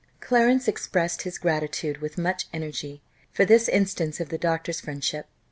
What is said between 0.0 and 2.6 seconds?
Clarence expressed his gratitude with much